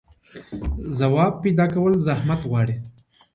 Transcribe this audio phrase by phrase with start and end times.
[0.99, 2.75] ځواب پيدا کول زحمت غواړي.